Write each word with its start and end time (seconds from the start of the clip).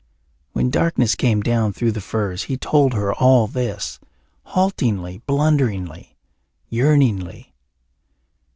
When 0.53 0.71
darkness 0.71 1.13
came 1.13 1.41
down 1.41 1.73
through 1.73 1.91
the 1.91 2.01
firs 2.01 2.45
he 2.45 2.57
told 2.57 2.93
her 2.95 3.13
all 3.13 3.45
this, 3.45 3.99
haltingly, 4.45 5.19
blunderingly, 5.27 6.17
yearningly. 6.69 7.53